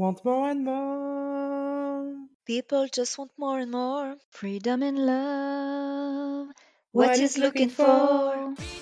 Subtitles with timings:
[0.00, 2.14] Want more and more.
[2.46, 6.48] People just want more and more freedom and love.
[6.92, 8.54] What What is is looking looking for?
[8.56, 8.79] for?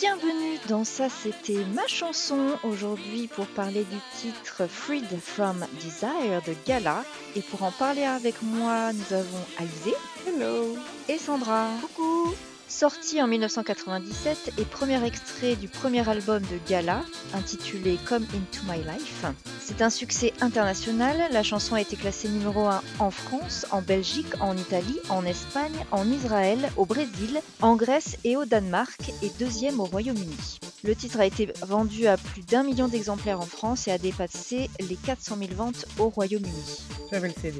[0.00, 6.54] Bienvenue dans Ça c'était ma chanson aujourd'hui pour parler du titre Freed from Desire de
[6.66, 7.04] Gala
[7.36, 9.94] et pour en parler avec moi nous avons Alizé
[10.26, 10.76] Hello.
[11.08, 11.68] et Sandra.
[11.80, 12.34] Coucou
[12.68, 17.02] Sorti en 1997 et premier extrait du premier album de Gala,
[17.34, 19.24] intitulé Come Into My Life.
[19.60, 24.34] C'est un succès international, la chanson a été classée numéro 1 en France, en Belgique,
[24.40, 29.78] en Italie, en Espagne, en Israël, au Brésil, en Grèce et au Danemark, et deuxième
[29.78, 30.58] au Royaume-Uni.
[30.82, 34.68] Le titre a été vendu à plus d'un million d'exemplaires en France et a dépassé
[34.80, 36.82] les 400 000 ventes au Royaume-Uni.
[37.10, 37.58] J'avais le CD.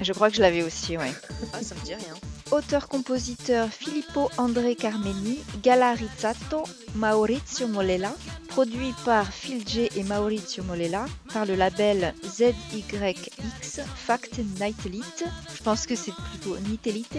[0.00, 1.12] Je crois que je l'avais aussi, ouais.
[1.52, 2.14] Ah, ça me dit rien.
[2.50, 6.62] Auteur-compositeur Filippo André Carmeni, Gala Rizzato,
[6.94, 8.14] Maurizio Molela,
[8.48, 15.24] produit par Phil J et Maurizio Molela, par le label ZYX Fact Nitelite.
[15.54, 17.18] Je pense que c'est plutôt Nitelite.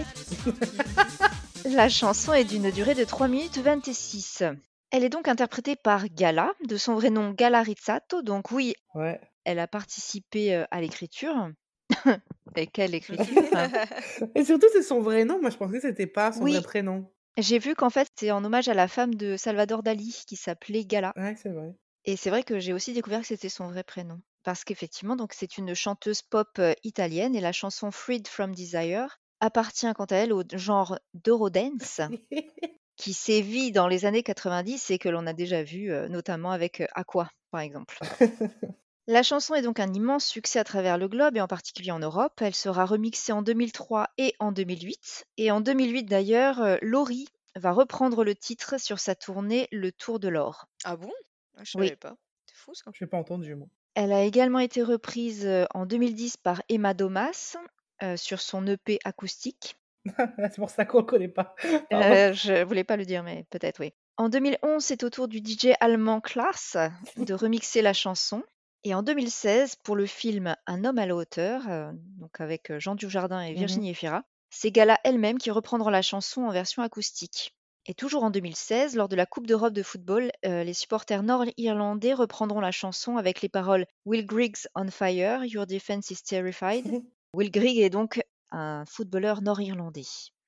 [1.66, 4.44] La chanson est d'une durée de 3 minutes 26.
[4.92, 9.20] Elle est donc interprétée par Gala, de son vrai nom Gala Rizzato, donc oui, Ouais.
[9.46, 11.50] elle a participé euh, à l'écriture.
[12.56, 13.72] Et quelle écriture hein.
[14.36, 15.40] Et surtout, c'est son vrai nom.
[15.40, 16.54] Moi, je pensais que c'était pas son Oui.
[16.54, 17.12] vrai prénom.
[17.38, 20.84] J'ai vu qu'en fait, c'est en hommage à la femme de Salvador Dali qui s'appelait
[20.86, 21.14] Gala.
[21.16, 21.74] Ouais, c'est vrai.
[22.06, 24.20] Et c'est vrai que j'ai aussi découvert que c'était son vrai prénom.
[24.44, 29.20] Parce qu'effectivement, donc c'est une chanteuse pop euh, italienne et la chanson Freed from Desire
[29.42, 32.02] appartient quant à elle au genre d'Eurodance
[32.98, 36.82] qui sévit dans les années 90 et que l'on a déjà vu euh, notamment avec
[36.82, 38.00] euh, Aqua par exemple.
[39.08, 42.00] La chanson est donc un immense succès à travers le globe et en particulier en
[42.00, 42.34] Europe.
[42.42, 45.26] Elle sera remixée en 2003 et en 2008.
[45.38, 50.20] Et en 2008 d'ailleurs, euh, Laurie va reprendre le titre sur sa tournée Le Tour
[50.20, 50.68] de l'Or.
[50.84, 51.12] Ah bon?
[51.58, 51.88] Ah, Je Oui.
[51.88, 52.16] savais pas.
[52.46, 52.92] C'est fou ça.
[52.94, 53.68] Je l'ai pas entendu, moi.
[53.96, 57.56] Elle a également été reprise euh, en 2010 par Emma Domas
[58.04, 59.76] euh, sur son EP acoustique.
[60.18, 61.56] c'est pour ça qu'on le connaît pas.
[61.90, 62.06] Pardon.
[62.06, 63.92] Euh, je voulais pas le dire, mais peut-être oui.
[64.18, 66.78] En 2011, c'est au tour du DJ allemand Klaas
[67.18, 68.44] de remixer la chanson.
[68.84, 72.80] Et en 2016, pour le film Un homme à la hauteur, euh, donc avec euh,
[72.80, 73.58] Jean Dujardin et Mhm.
[73.58, 77.54] Virginie Efira, c'est Gala elle-même qui reprendra la chanson en version acoustique.
[77.86, 82.14] Et toujours en 2016, lors de la Coupe d'Europe de football, euh, les supporters nord-irlandais
[82.14, 86.86] reprendront la chanson avec les paroles Will Griggs on fire, your defense is terrified.
[87.34, 90.06] Will Grigg est donc un footballeur nord-irlandais.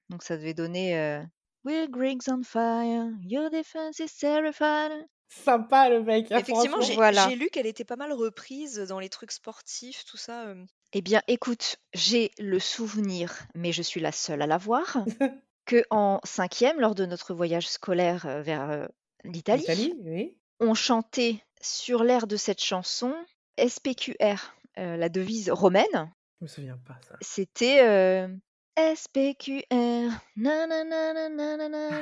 [0.10, 1.22] Donc ça devait donner
[1.64, 4.92] Will Griggs on fire, your defense is terrified.
[5.34, 6.32] Sympa, le mec.
[6.32, 7.30] hein, Effectivement, j'ai Voilà.
[7.30, 10.48] lu qu'elle était pas mal reprise dans les trucs sportifs, tout ça.
[10.48, 10.66] euh.
[10.94, 14.98] Eh bien, écoute, j'ai le souvenir, mais je suis la seule à l'avoir,
[15.66, 18.88] que en cinquième, lors de notre voyage scolaire euh, vers euh,
[19.24, 20.38] l'Italie, Italie, oui.
[20.60, 23.16] on chantait sur l'air de cette chanson
[23.58, 26.12] SPQR, euh, la devise romaine.
[26.42, 27.16] Je me souviens pas, ça.
[27.22, 28.28] C'était euh,
[28.78, 31.14] SPQR, nanana,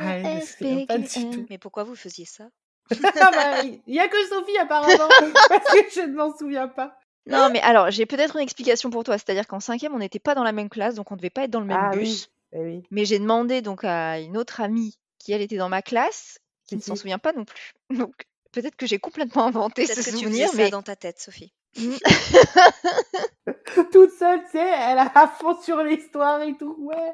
[0.02, 1.32] Ah, SPQR.
[1.32, 1.46] tout.
[1.50, 2.50] Mais pourquoi vous faisiez ça?
[2.92, 5.10] Ah bah, il y a que Sophie, apparemment.
[5.50, 6.98] parce que je ne m'en souviens pas.
[7.26, 9.18] Non, mais alors, j'ai peut-être une explication pour toi.
[9.18, 11.44] C'est-à-dire qu'en cinquième, on n'était pas dans la même classe, donc on ne devait pas
[11.44, 12.30] être dans le même Ah bus.
[12.54, 12.84] Eh oui.
[12.90, 16.76] Mais j'ai demandé donc à une autre amie qui, elle, était dans ma classe, qui
[16.76, 17.74] ne s'en souvient pas non plus.
[17.96, 18.14] Donc,
[18.52, 21.54] peut-être que j'ai complètement inventé ce que tu souvenir, ça mais dans ta tête, Sophie.
[23.92, 27.14] Toute seule, tu sais, elle a à fond sur l'histoire et tout, ouais.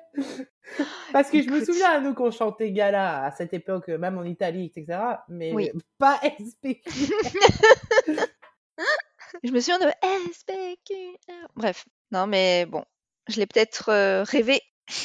[1.11, 4.71] Parce que je me souviens, nous, qu'on chantait Gala à cette époque, même en Italie,
[4.73, 4.99] etc.
[5.29, 5.71] Mais Oui.
[5.97, 6.89] pas SPQ.
[9.43, 9.89] je me souviens de
[10.31, 11.47] SPQR.
[11.55, 12.85] Bref, non, mais bon,
[13.27, 14.61] je l'ai peut-être euh, rêvé.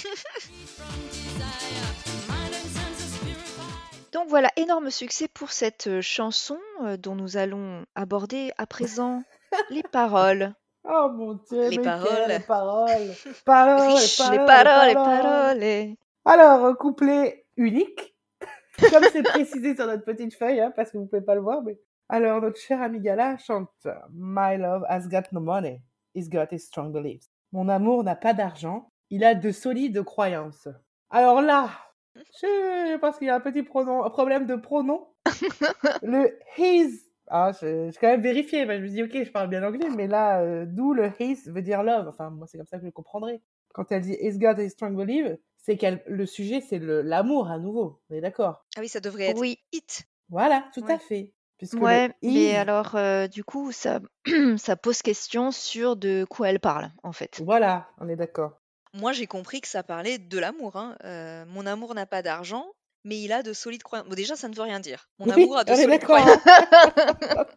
[4.13, 9.23] Donc voilà, énorme succès pour cette euh, chanson euh, dont nous allons aborder à présent
[9.71, 10.55] les paroles.
[10.85, 12.09] Oh mon dieu, Les mais paroles.
[12.27, 13.11] quelles paroles.
[13.45, 15.21] Paroles, Riches, les paroles, paroles, les paroles.
[15.21, 15.97] paroles.
[16.25, 18.15] Alors, couplet unique,
[18.91, 21.63] comme c'est précisé sur notre petite feuille, hein, parce que vous pouvez pas le voir,
[21.63, 21.79] mais...
[22.09, 25.81] Alors, notre cher ami Gala chante «My love has got no money,
[26.15, 27.29] he's got his strong beliefs».
[27.53, 30.67] Mon amour n'a pas d'argent, il a de solides croyances.
[31.11, 31.69] Alors là,
[32.17, 35.07] je pense qu'il y a un petit pronom, un problème de pronom.
[36.03, 37.01] le «his»,
[37.31, 39.89] ah, je- j'ai quand même vérifié, mais je me dis «Ok, je parle bien anglais»,
[39.97, 42.09] mais là, euh, d'où le «his» veut dire «love».
[42.11, 43.41] Enfin, moi, c'est comme ça que je le comprendrai.
[43.73, 47.49] Quand elle dit «he's got his strong beliefs», c'est qu'elle le sujet, c'est le- l'amour
[47.51, 48.01] à nouveau.
[48.11, 50.05] On est d'accord Ah oui, ça devrait être Oui, hit.
[50.29, 51.33] Voilà, tout à fait.
[51.59, 54.01] Puisque Ouais, mais is, alors, euh, du coup, ça,
[54.57, 57.41] ça pose question sur de quoi elle parle, en fait.
[57.45, 58.61] voilà, on est d'accord.
[58.95, 60.77] Moi, j'ai compris que ça parlait de l'amour.
[60.77, 60.97] hein.
[61.05, 62.67] Euh, mon amour n'a pas d'argent,
[63.05, 64.09] mais il a de solides croyances.
[64.09, 65.09] Bon, déjà, ça ne veut rien dire.
[65.19, 66.39] Mon Oui, amour a de solides croyances.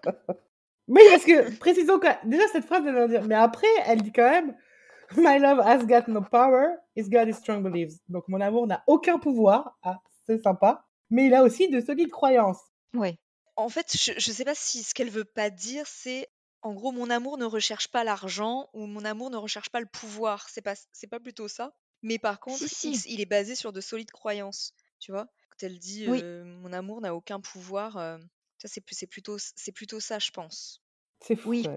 [0.90, 4.12] Oui, parce que, précisons que, déjà, cette phrase, elle veut dire, mais après, elle dit
[4.12, 4.56] quand même,
[5.16, 7.94] My love has got no power, it's got his strong beliefs.
[8.10, 9.78] Donc, mon amour n'a aucun pouvoir.
[9.84, 10.86] Ah, c'est sympa.
[11.10, 12.60] Mais il a aussi de solides croyances.
[12.94, 13.18] Ouais.
[13.56, 16.28] En fait, je, je sais pas si ce qu'elle veut pas dire, c'est
[16.63, 19.86] en gros, mon amour ne recherche pas l'argent ou mon amour ne recherche pas le
[19.86, 20.48] pouvoir.
[20.50, 21.74] C'est pas, c'est pas plutôt ça.
[22.01, 23.13] Mais par contre, Si, il, si.
[23.13, 24.74] il est basé sur de solides croyances.
[25.04, 26.22] Tu vois, quand elle dit Oui.
[26.24, 28.18] euh, mon amour n'a aucun pouvoir, euh,
[28.58, 30.82] ça c'est c'est plutôt, c'est plutôt ça, je pense.
[31.20, 31.50] C'est fou.
[31.50, 31.68] Oui.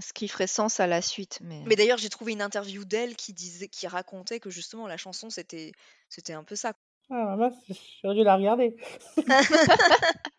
[0.00, 1.62] Ce qui ferait sens à la suite, mais...
[1.66, 5.28] Mais d'ailleurs, j'ai trouvé une interview d'elle qui disait, qui racontait que justement la chanson
[5.28, 5.72] c'était,
[6.08, 6.72] c'était un peu ça.
[7.10, 7.54] Ah, mince,
[8.02, 8.74] j'aurais dû la regarder.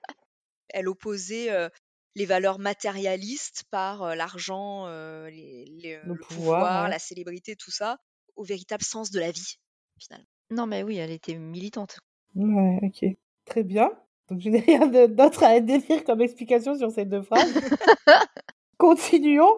[0.69, 1.69] Elle opposait euh,
[2.15, 6.89] les valeurs matérialistes par euh, l'argent, euh, les, les, Le le pouvoir, pouvoir, ouais.
[6.89, 7.99] la célébrité, tout ça,
[8.35, 9.59] au véritable sens de la vie,
[9.99, 10.25] finalement.
[10.49, 11.99] Non, mais oui, elle était militante.
[12.35, 13.05] Ouais, ok.
[13.45, 13.91] Très bien.
[14.29, 17.53] Donc, je n'ai rien d'autre à décrire comme explication sur ces deux phrases.
[18.77, 19.57] Continuons.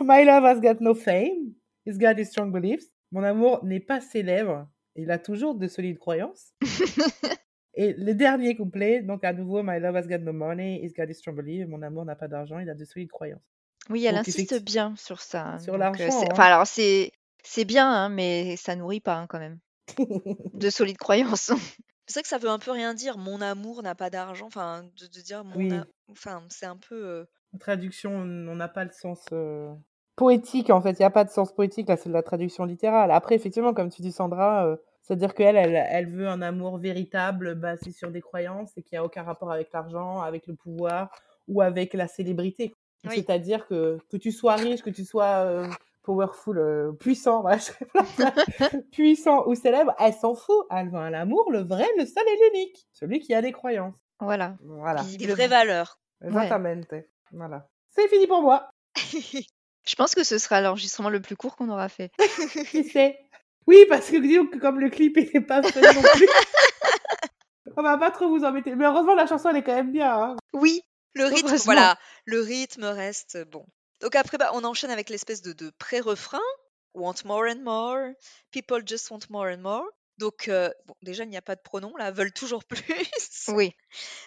[0.00, 1.52] My love has got no fame.
[1.84, 2.86] He's got his strong beliefs.
[3.12, 4.66] Mon amour n'est pas célèbre.
[4.96, 6.52] Il a toujours de solides croyances.
[7.74, 10.80] Et le dernier couplet, donc à nouveau, My love has got no money.
[10.82, 11.68] He's got his strong beliefs.
[11.68, 12.58] Mon amour n'a pas d'argent.
[12.58, 13.42] Il a de solides croyances.
[13.90, 15.44] Oui, elle Donc, insiste bien sur ça.
[15.46, 15.58] hein.
[15.58, 16.24] Sur euh, l'argent, hein.
[16.32, 17.12] Enfin, alors, c'est
[17.44, 19.58] c'est bien, hein, mais ça nourrit pas, hein, quand même.
[20.54, 21.52] De solides croyances.
[22.08, 23.18] C'est vrai que ça veut un peu rien dire.
[23.18, 24.46] Mon amour n'a pas d'argent.
[24.46, 25.56] Enfin, de, de dire mon.
[25.56, 25.72] Oui.
[25.72, 26.94] a- Enfin, c'est un peu.
[27.06, 27.24] euh,
[27.54, 28.24] En traduction, on
[28.56, 29.72] n'a pas le sens euh,
[30.16, 30.92] poétique, en fait.
[30.92, 33.10] Il n'y a pas de sens poétique, là, c'est de la traduction littérale.
[33.10, 37.54] Après, effectivement, comme tu dis, Sandra, euh, c'est-à-dire qu'elle, elle, elle veut un amour véritable,
[37.54, 41.10] basé sur des croyances, et qui n'a aucun rapport avec l'argent, avec le pouvoir
[41.46, 42.74] ou avec la célébrité.
[43.04, 43.14] Oui.
[43.16, 45.68] C'est-à-dire que, que tu sois riche, que tu sois euh,
[46.08, 47.58] powerful, euh, puissant, voilà,
[48.92, 50.66] puissant ou célèbre, elle s'en fout.
[50.70, 52.88] Elle veut un amour, le vrai, le seul et l'unique.
[52.94, 53.94] Celui qui a des croyances.
[54.18, 54.56] Voilà.
[54.64, 55.02] Voilà.
[55.02, 56.00] des vraies valeurs.
[56.24, 56.94] Exactamente.
[57.30, 57.68] Voilà.
[57.90, 58.70] C'est fini pour moi.
[58.96, 62.10] Je pense que ce sera l'enregistrement le plus court qu'on aura fait.
[62.70, 63.18] Qui sait?
[63.66, 66.28] Oui, parce que disons que comme le clip il est pas fun non plus,
[67.76, 68.74] on va pas trop vous embêter.
[68.74, 70.10] Mais heureusement, la chanson elle est quand même bien.
[70.10, 70.36] Hein.
[70.54, 70.80] Oui,
[71.12, 73.66] le rythme, voilà, le rythme reste bon.
[74.00, 76.40] Donc après, bah, on enchaîne avec l'espèce de, de pré-refrain.
[76.94, 78.12] Want more and more,
[78.50, 79.84] people just want more and more.
[80.16, 82.84] Donc, euh, bon, déjà, il n'y a pas de pronom, là, veulent toujours plus.
[83.48, 83.72] Oui,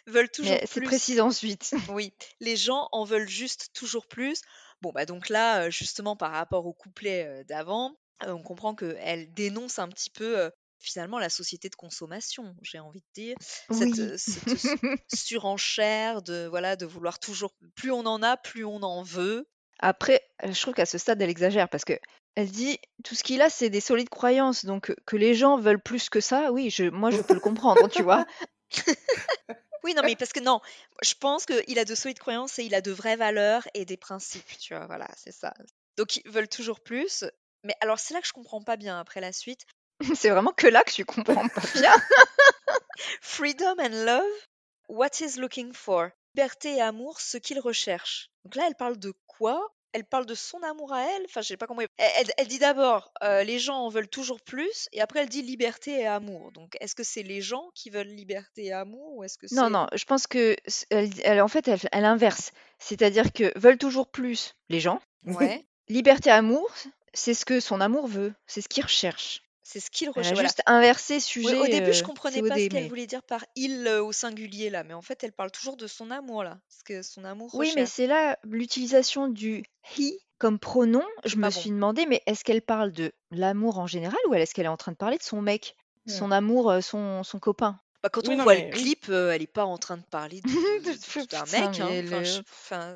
[0.07, 0.87] veulent toujours mais c'est plus.
[0.87, 1.71] précis ensuite.
[1.89, 4.41] Oui, les gens en veulent juste toujours plus.
[4.81, 9.33] Bon, bah donc là, euh, justement, par rapport au couplet euh, d'avant, on comprend qu'elle
[9.33, 13.35] dénonce un petit peu, euh, finalement, la société de consommation, j'ai envie de dire.
[13.69, 14.17] Cette, Oui.
[14.17, 14.77] cette su-
[15.13, 17.53] surenchère de, voilà, de vouloir toujours...
[17.75, 19.45] Plus on en a, plus on en veut.
[19.81, 21.99] Après, euh, je trouve qu'à ce stade, elle exagère parce que
[22.35, 24.65] elle dit tout ce qu'il a, c'est des solides croyances.
[24.65, 27.39] Donc, euh, que les gens veulent plus que ça, oui, je, moi, je peux le
[27.39, 28.25] comprendre, tu vois.
[29.83, 30.61] Oui, non, mais parce que non,
[31.01, 33.97] je pense qu'il a de solides croyances et il a de vraies valeurs et des
[33.97, 35.55] principes, tu vois, voilà, c'est ça.
[35.97, 37.23] Donc, ils veulent toujours plus.
[37.63, 39.65] Mais alors, c'est là que je comprends pas bien après la suite.
[40.15, 41.93] C'est vraiment que là que tu comprends pas bien.
[43.21, 44.47] Freedom and love,
[44.89, 46.11] what is looking for?
[46.35, 48.29] Liberté et amour, ce qu'il recherche.
[48.45, 49.73] Donc là, elle parle de quoi?
[49.93, 51.23] Elle parle de son amour à elle?
[51.25, 51.81] Enfin, je sais pas comment.
[51.81, 51.87] Elle,
[52.19, 55.41] elle- elle dit d'abord, euh, les gens en veulent toujours plus, et après elle dit
[55.41, 56.53] liberté et amour.
[56.53, 59.69] Donc, est-ce que c'est les gens qui veulent liberté et amour, ou est-ce que Non,
[59.69, 60.55] non, je pense que
[60.89, 62.51] elle, en fait, elle, elle inverse.
[62.79, 65.01] C'est-à-dire que veulent toujours plus les gens.
[65.25, 66.71] Ouais, Liberté, amour,
[67.13, 69.41] c'est ce que son amour veut, c'est ce qu'il recherche.
[69.71, 70.33] C'est ce qu'il Elle a recherche.
[70.33, 70.47] Voilà.
[70.49, 71.55] juste inversé Ouais, sujet.
[71.57, 74.11] au début, je euh, comprenais pas ce qu'elle mais- voulait dire par il euh, au
[74.11, 77.23] singulier là, mais en fait, elle parle toujours de son amour là, ce que son
[77.23, 77.89] amour Oui, mais recherche.
[77.95, 79.63] c'est là l'utilisation du
[79.97, 81.03] he comme pronom.
[81.25, 84.53] Je me pas suis demandé, mais est-ce qu'elle parle de l'amour en général ou est-ce
[84.53, 85.75] qu'elle est en train de parler de son mec,
[86.07, 86.13] Ouais.
[86.13, 87.79] son amour, euh, son, son copain?
[88.03, 89.97] Bah, quand Oui, on non, voit mais le clip, euh, elle est pas en train
[89.97, 91.79] de parler de- de- de- d'un Putain, mec.
[91.79, 91.87] hein.
[91.91, 92.95] mais Enfin, le- je- enfin,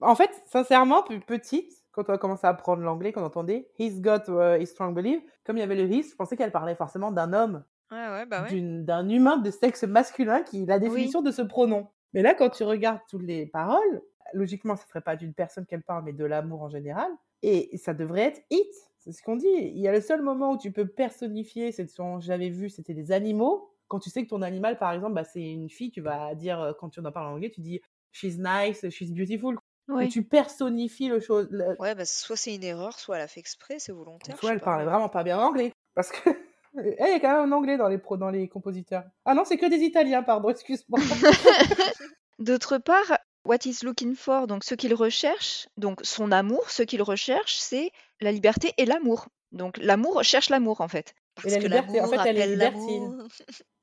[0.00, 4.28] En fait, sincèrement, petite, quand on a commencé à apprendre l'anglais, qu'on entendait He's got
[4.28, 7.10] uh, his strong belief, comme il y avait le his, je pensais qu'elle parlait forcément
[7.10, 8.60] d'un homme, ouais, ouais, bah ouais.
[8.82, 11.88] d'un humain de sexe masculin qui est la définition de ce pronom.
[12.12, 15.66] Mais là, quand tu regardes toutes les paroles, logiquement, ça ne serait pas d'une personne
[15.66, 17.10] qu'elle parle, mais de l'amour en général.
[17.42, 18.72] Et ça devrait être it.
[18.98, 19.46] C'est ce qu'on dit.
[19.46, 22.94] Il y a le seul moment où tu peux personnifier, c'est ce j'avais vu, c'était
[22.94, 23.70] des animaux.
[23.88, 26.60] Quand tu sais que ton animal, par exemple, bah, c'est une fille, tu vas dire,
[26.60, 29.56] euh, quand tu en parles en anglais, tu dis she's nice, she's beautiful.
[29.88, 30.08] Et Oui.
[30.08, 31.46] tu personnifies le chose.
[31.50, 34.34] le- Ouais, bah, soit c'est une erreur, soit elle a fait exprès, c'est volontaire.
[34.36, 35.72] je Soit sais elle pas, parlait mais- vraiment pas bien anglais.
[35.94, 36.28] Parce que.
[36.98, 39.04] Elle est quand même en anglais dans les, pro, dans les compositeurs.
[39.24, 40.98] Ah non, c'est que des Italiens, pardon, excuse-moi.
[42.38, 47.02] D'autre part, what he's looking for, donc ce qu'il recherche, donc son amour, ce qu'il
[47.02, 47.90] recherche, c'est
[48.20, 49.28] la liberté et l'amour.
[49.52, 51.14] Donc l'amour cherche l'amour en fait.
[51.36, 53.02] Parce la que liberté, en l'amour fait, elle est appelle libertine.
[53.10, 53.28] l'amour.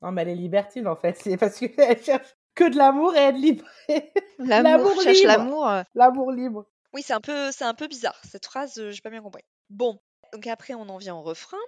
[0.02, 1.16] Non, mais elle est libertine, en fait.
[1.20, 3.64] C'est parce qu'elle cherche que de l'amour et être libre.
[4.38, 5.28] L'amour cherche libre.
[5.28, 5.68] l'amour.
[5.68, 6.66] euh, L'amour libre.
[6.92, 8.20] Oui, c'est un peu, c'est un peu bizarre.
[8.30, 9.42] Cette phrase, euh, j'ai pas bien compris.
[9.70, 9.98] Bon,
[10.32, 11.58] donc après, on en vient au refrain.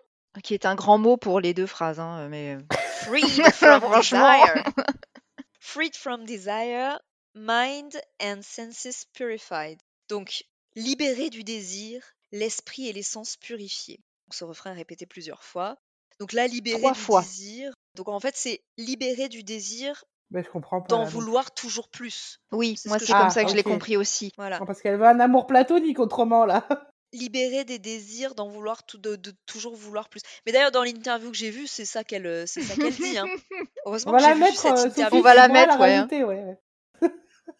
[0.45, 2.59] qui est un grand mot pour les deux phrases, hein, mais
[3.05, 4.31] Freed from Franchement.
[4.33, 4.65] desire.
[5.61, 6.99] Freed from desire,
[7.35, 9.79] mind and senses purified.
[10.09, 10.45] Donc,
[10.77, 13.99] libéré du désir, l'esprit et les sens purifiés.
[14.29, 15.77] Donc, ce refrain est répété plusieurs fois.
[16.21, 17.23] Donc là, libéré Trois du fois.
[17.23, 17.73] désir.
[17.95, 20.89] Donc en fait, c'est libéré du désir Mais je comprends pas.
[20.89, 22.41] d'en vouloir toujours plus.
[22.53, 23.69] oui, moi c'est comme Ah, ça que je l'ai ok.
[23.73, 24.33] compris aussi.
[24.37, 24.59] Voilà.
[24.59, 26.67] Non, parce qu'elle veut un amour platonique autrement, là.
[27.13, 30.21] libérer des désirs d'en vouloir tout, de, de toujours vouloir plus.
[30.45, 33.17] Mais d'ailleurs dans l'interview que j'ai vue, c'est ça qu'elle euh, c'est ça qu'elle dit.
[33.17, 33.27] Hein.
[33.87, 35.19] On Heureusement va que j'ai la vu mettre, cette euh, interview.
[35.19, 35.97] On va la mettre, ouais, hein.
[36.01, 37.11] rajouter, ouais, ouais.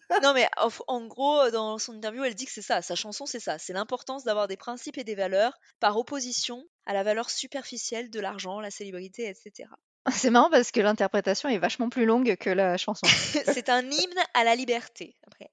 [0.21, 3.25] Non mais en, en gros dans son interview elle dit que c'est ça, sa chanson
[3.25, 7.29] c'est ça, c'est l'importance d'avoir des principes et des valeurs par opposition à la valeur
[7.29, 9.69] superficielle de l'argent, la célébrité, etc.
[10.11, 13.05] C'est marrant parce que l'interprétation est vachement plus longue que la chanson.
[13.07, 15.15] c'est un hymne à la liberté.
[15.27, 15.49] Après,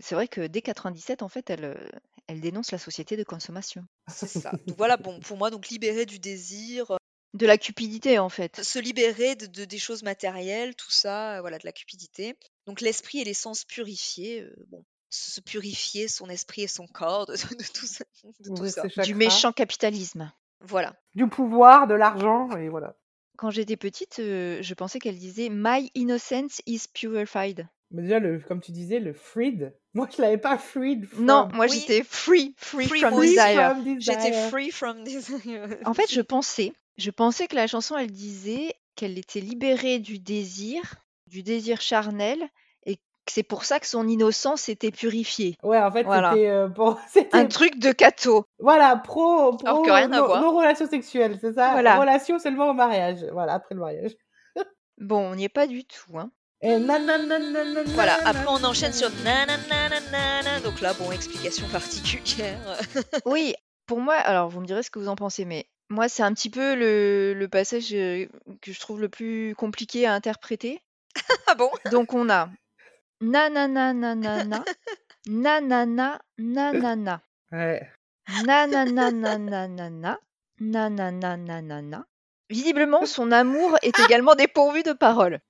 [0.00, 1.88] C'est vrai que dès 97, en fait, elle, euh,
[2.26, 3.84] elle dénonce la société de consommation.
[4.08, 4.52] c'est ça.
[4.66, 6.86] Donc voilà, bon pour moi donc libérer du désir,
[7.34, 8.62] De la cupidité, en fait.
[8.62, 12.36] se libérer de, de- des choses matérielles, tout ça, euh, voilà, de la cupidité.
[12.66, 17.26] Donc l'esprit et les sens purifiés, euh, bon, se purifier son esprit et son corps
[17.26, 18.04] de, de tout ça.
[18.40, 18.82] de tout ça.
[19.02, 20.32] Du méchant capitalisme.
[20.60, 20.94] Voilà.
[21.14, 22.94] Du pouvoir, de l'argent, et voilà.
[23.38, 27.66] Quand j'étais petite, euh, je pensais qu'elle disait My innocence is purified.
[27.92, 29.72] Mais déjà, le, comme tu disais, le freed.
[29.94, 31.24] Moi, je l'avais pas freed from.
[31.24, 31.78] Non, moi Oui.
[31.80, 33.70] j'étais free, free, Free from desire.
[33.70, 34.00] from desire.
[34.00, 35.78] J'étais free from desire.
[35.86, 40.18] En fait, je pensais, je pensais que la chanson, elle disait qu'elle était libérée du
[40.18, 40.82] désir,
[41.28, 42.48] du désir charnel,
[43.30, 45.56] c'est pour ça que son innocence était purifiée.
[45.62, 46.30] Ouais, en fait, Voilà.
[46.32, 46.98] c'était euh, pour...
[47.08, 48.44] c'était Un truc de cateau.
[48.58, 50.40] Voilà, pro, pro Alors que rien à nos, voir.
[50.42, 51.98] nos relations sexuelles, c'est ça Voilà.
[51.98, 53.24] Relations seulement au mariage.
[53.32, 54.12] Voilà, après le mariage.
[55.00, 56.18] Bon, on n'y est pas du tout.
[56.18, 56.30] Hein.
[56.60, 60.60] Et nananana, Voilà, après on enchaîne sur nananana.
[60.64, 62.58] Donc là, bon, explication particulière.
[63.24, 63.54] Oui,
[63.86, 66.32] pour moi, alors vous me direz ce que vous en pensez, mais moi, c'est un
[66.34, 68.26] petit peu le, le passage euh,
[68.60, 70.80] que je trouve le plus compliqué à interpréter.
[71.46, 72.48] ah bon Donc, on a
[73.20, 74.64] nanana nanana,
[75.26, 77.20] nanana nanana,
[77.52, 77.90] Ouais.
[78.44, 80.18] nanana nanana,
[80.60, 82.06] nanana nanana.
[82.50, 85.40] Visiblement, son amour est également dépourvu de paroles.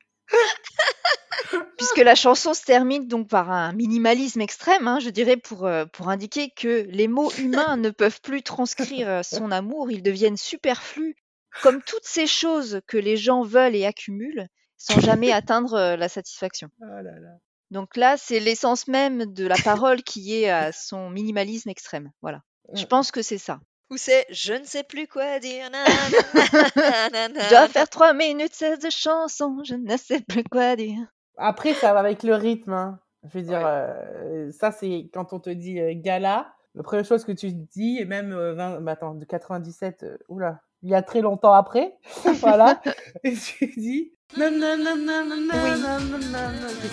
[1.77, 5.87] Puisque la chanson se termine donc par un minimalisme extrême, hein, je dirais, pour, euh,
[5.87, 10.37] pour indiquer que les mots humains ne peuvent plus transcrire euh, son amour, ils deviennent
[10.37, 11.15] superflus,
[11.63, 16.09] comme toutes ces choses que les gens veulent et accumulent, sans jamais atteindre euh, la
[16.09, 16.69] satisfaction.
[16.83, 17.39] Oh là là.
[17.71, 22.11] Donc là, c'est l'essence même de la parole qui est à son minimalisme extrême.
[22.23, 22.43] Voilà.
[22.75, 22.89] Je Mm.
[22.89, 23.61] pense que c'est ça.
[23.91, 25.71] Ou c'est je ne sais plus quoi dire.
[25.73, 30.99] Je dois faire trois minutes seize de chanson, je ne sais plus quoi dire.
[31.37, 32.73] Après, ça va avec le rythme.
[32.73, 32.99] hein.
[33.25, 33.65] Je veux dire, Ouais.
[33.67, 37.99] euh, ça, c'est quand on te dit euh, gala, la première chose que tu dis,
[37.99, 41.53] et même euh, 20, bah, attends, de 97, euh, oula, il y a très longtemps
[41.55, 41.97] après,
[42.41, 42.81] voilà,
[43.25, 44.13] et tu dis.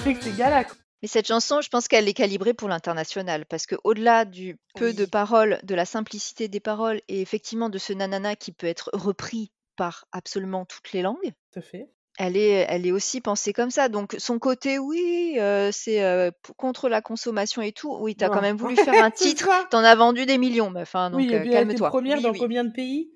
[0.03, 0.65] Sais que c'est gala.
[1.01, 4.93] Mais cette chanson, je pense qu'elle est calibrée pour l'international, parce que au-delà du peu
[4.93, 5.09] de Oui.
[5.09, 9.51] paroles, de la simplicité des paroles, et effectivement de ce nanana qui peut être repris
[9.75, 11.89] par absolument toutes les langues, Tout à fait.
[12.17, 13.89] elle est, elle est aussi pensée comme ça.
[13.89, 17.93] Donc son côté, oui, euh, c'est euh, contre la consommation et tout.
[17.99, 20.95] Oui, t'as quand même voulu faire un titre, t'en as vendu des millions, meuf.
[20.95, 21.89] hein, donc Oui, et euh, puis calme-toi.
[21.89, 22.39] première Oui, dans oui.
[22.39, 23.11] combien de pays?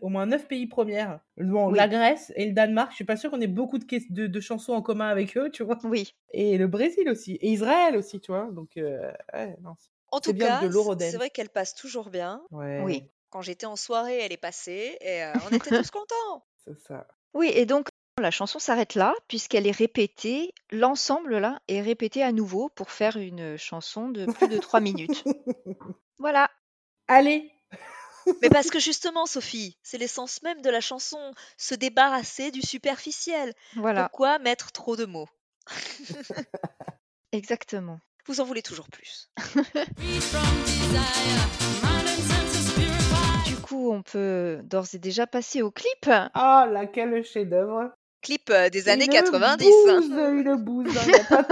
[0.00, 1.20] Au moins neuf pays premières.
[1.36, 1.76] Bon, Oui.
[1.78, 4.26] la Grèce et le Danemark, je suis pas sûre qu'on ait beaucoup de, ques- de,
[4.26, 5.78] de chansons en commun avec eux, tu vois.
[5.84, 8.48] Oui, Et le Brésil aussi, et Israël aussi, tu vois.
[8.52, 9.74] Donc, euh, ouais, non.
[9.78, 12.42] c'est- En tout bien cas, c'est vrai qu'elle passe toujours bien.
[12.50, 13.04] Ouais, oui.
[13.30, 16.44] Quand j'étais en soirée, elle est passée et euh, on était tous contents.
[16.66, 17.06] c'est ça.
[17.32, 17.86] Oui, et donc
[18.20, 23.16] la chanson s'arrête là, puisqu'elle est répétée, l'ensemble là est répété à nouveau pour faire
[23.16, 25.24] une chanson de plus de trois minutes.
[26.18, 26.50] Voilà.
[27.08, 27.50] Allez,
[28.42, 33.52] Mais parce que justement, Sophie, c'est l'essence même de la chanson, se débarrasser du superficiel.
[33.76, 35.28] Voilà, Pourquoi mettre trop de mots?
[37.32, 37.98] Exactement.
[38.26, 39.28] Vous en voulez toujours plus.
[43.46, 45.90] Du coup, on peut d'ores et déjà passer au clip.
[46.06, 47.92] oh là, quel chef-d'œuvre.
[48.22, 49.66] Clip euh, des années Une 90.
[49.88, 50.00] hein.
[50.00, 50.96] bouse, une bouse.
[50.96, 51.48] hein, y a pas-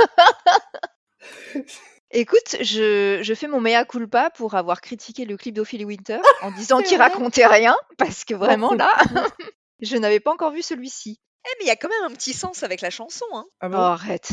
[2.12, 6.50] Écoute, je, je fais mon mea culpa pour avoir critiqué le clip d'Ophélie Winter en
[6.50, 8.92] disant C'est qu'il vrai racontait rien, parce que vraiment là,
[9.80, 11.20] je n'avais pas encore vu celui-ci.
[11.46, 13.24] Eh, mais il y a quand même un petit sens avec la chanson.
[13.32, 13.44] Hein.
[13.60, 14.32] Ah Oh, arrête.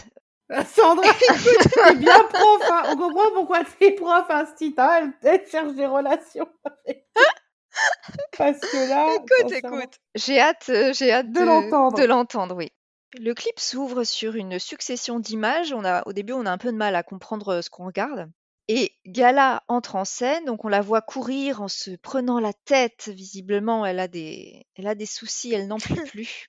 [0.76, 2.84] Sandra, écoute, t'es bien prof, hein.
[2.88, 5.12] On comprend pourquoi t'es prof, Instit, hein.
[5.24, 7.06] Elle, elle cherche des relations avec
[8.38, 10.00] Parce que là, Écoute, sincèrement, écoute.
[10.16, 11.98] J'ai hâte, euh, j'ai hâte De de, l'entendre.
[11.98, 12.72] de l'entendre, oui.
[13.18, 15.74] Le clip s'ouvre sur une succession d'images.
[15.74, 17.86] On a, au début, on a un peu de mal à comprendre euh, ce qu'on
[17.86, 18.30] regarde.
[18.68, 23.08] Et Gala entre en scène, donc on la voit courir en se prenant la tête.
[23.08, 26.48] Visiblement, elle a des, elle a des soucis, elle n'en peut plus.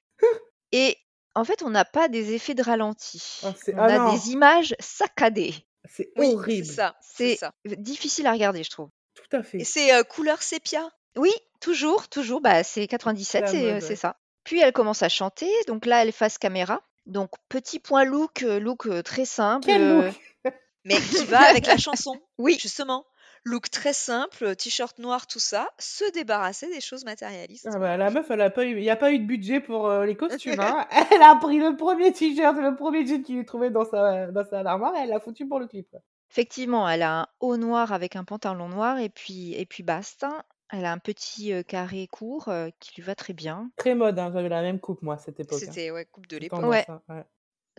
[0.72, 0.96] Et
[1.36, 3.40] en fait, on n'a pas des effets de ralenti.
[3.44, 4.12] Ah, c'est- On ah a non.
[4.12, 5.54] des images saccadées.
[5.88, 6.66] c'est Oui, c'est horrible.
[6.66, 6.96] ça.
[7.00, 7.52] C'est C'est ça.
[7.76, 8.90] difficile à regarder, je trouve.
[9.14, 9.58] Tout à fait.
[9.60, 10.90] Et c'est euh, couleur sépia.
[11.16, 12.40] Oui, toujours, toujours.
[12.40, 13.94] Bah, c'est 97, la c'est euh, mode, c'est ouais.
[13.96, 14.16] ça.
[14.48, 15.50] Puis elle commence à chanter.
[15.66, 16.80] Donc là, elle est face caméra.
[17.04, 19.66] Donc petit point look, euh, look euh, très simple.
[19.66, 20.14] Quel euh, look
[20.86, 22.16] Mais qui va avec la chanson.
[22.38, 23.04] Oui, Justement.
[23.44, 25.68] Look très simple, t-shirt noir, tout ça.
[25.78, 27.68] Se débarrasser des choses matérialistes.
[27.70, 29.60] Ah bah, la meuf, elle a pas eu, il n'y a pas eu de budget
[29.60, 30.58] pour euh, les costumes.
[30.58, 30.86] Hein.
[31.12, 34.60] Elle a pris le premier t-shirt, le premier jean qu'il trouvait dans sa, dans sa
[34.60, 35.88] armoire et elle l'a foutu pour le clip.
[36.30, 40.44] effectivement, elle a un haut noir avec un pantalon noir et puis et puis basta.
[40.70, 43.70] Elle a un petit carré court euh, qui lui va très bien.
[43.76, 44.30] Très mode, hein.
[44.32, 45.62] j'avais la même coupe moi à cette époque.
[45.62, 45.66] hein.
[45.66, 46.60] C'était ouais, coupe de l'époque.
[46.60, 46.84] tendance, Ouais.
[46.88, 47.24] hein, ouais.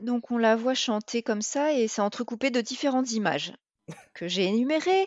[0.01, 3.53] Donc on la voit chanter comme ça et c'est entrecoupé de différentes images
[4.13, 5.05] que j'ai énumérées.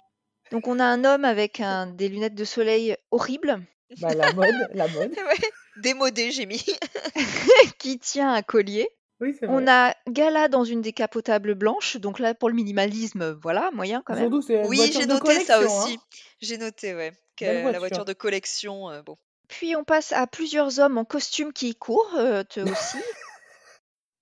[0.50, 3.60] Donc on a un homme avec un, des lunettes de soleil horribles
[4.00, 5.10] Bah, la mode, la mode.
[5.10, 5.48] Ouais.
[5.78, 6.62] Démodé, j'ai mis.
[7.78, 8.88] qui tient un collier.
[9.20, 9.54] Oui, c'est vrai.
[9.56, 14.14] On a Gala dans une décapotable blanche, donc là pour le minimalisme, voilà, moyen quand
[14.14, 14.24] même.
[14.24, 15.94] Surtout, c'est une Oui, voiture j'ai de noté ça collection, aussi.
[15.94, 16.18] hein.
[16.40, 17.12] J'ai noté, ouais.
[17.36, 17.78] Que la voiture.
[17.80, 19.16] voiture de collection, euh, bon.
[19.48, 22.98] Puis on passe à plusieurs hommes en costume qui courent, eux aussi.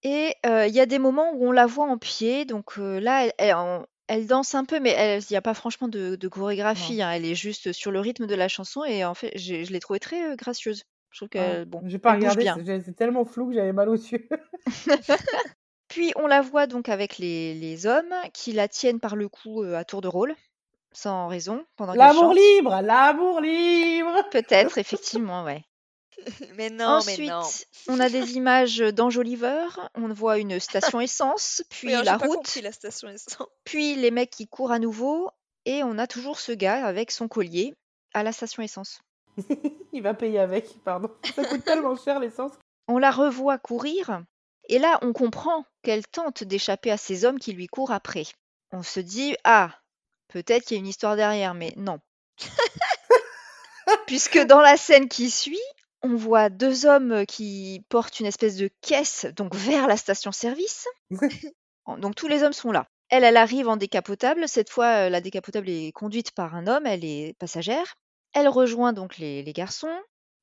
[0.02, 3.00] Et euh, il y a des moments où on la voit en pied, donc euh,
[3.00, 6.16] là elle, elle, en- elle danse un peu, mais il n'y a pas franchement de,
[6.16, 9.36] de chorégraphie, hein, elle est juste sur le rythme de la chanson et en fait
[9.38, 10.84] je l'ai trouvée très euh, gracieuse.
[11.10, 12.56] Je trouve que bon, J'ai pas regardé, bien.
[12.64, 14.28] c'est tellement flou que j'avais mal aux yeux.
[15.88, 19.64] Puis on la voit donc avec les, les hommes qui la tiennent par le cou
[19.64, 20.34] euh, à tour de rôle,
[20.92, 24.28] sans raison, pendant L'amour libre, l'amour libre.
[24.30, 25.62] Peut-être, effectivement, ouais.
[26.56, 27.42] Mais non, mais Ensuite, non.
[27.88, 32.36] on a des images d'Enjoliver, on voit une station essence, puis Oui, alors, la route,
[32.36, 33.38] compris la station essence.
[33.64, 35.30] puis les mecs qui courent à nouveau,
[35.64, 37.74] et on a toujours ce gars avec son collier
[38.12, 39.00] à la station essence.
[39.92, 41.08] Il va payer avec, pardon.
[41.34, 42.52] Ça coûte tellement cher l'essence.
[42.88, 44.22] On la revoit courir,
[44.68, 48.24] et là on comprend qu'elle tente d'échapper à ces hommes qui lui courent après.
[48.72, 49.70] On se dit, ah,
[50.30, 51.98] peut-être qu'il y a une histoire derrière, mais non.
[54.06, 55.58] Puisque dans la scène qui suit,
[56.02, 60.86] on voit deux hommes qui portent une espèce de caisse donc vers la station-service.
[61.98, 62.86] Donc tous les hommes sont là.
[63.08, 64.46] Elle, elle arrive en décapotable.
[64.48, 66.86] Cette fois, euh, la décapotable est conduite par un homme.
[66.86, 67.96] Elle est passagère.
[68.32, 69.90] Elle rejoint donc les, les garçons.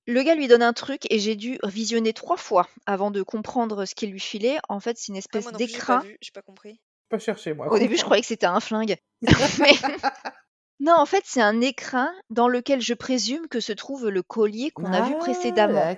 [0.06, 3.86] Le gars lui donne un truc et j'ai dû visionner trois fois avant de comprendre
[3.86, 4.58] ce qu'il lui filait.
[4.68, 6.00] En fait, c'est une Ah, espèce j'ai pas d'écrin.
[6.00, 6.82] vu, j'ai pas compris.
[7.10, 7.72] Pas chercher, moi.
[7.72, 8.98] Au début, je croyais que c'était un flingue.
[9.60, 9.72] Mais
[10.80, 14.72] non, en fait, c'est un écrin dans lequel je présume que se trouve le collier
[14.72, 15.96] qu'on a vu Ah, précédemment.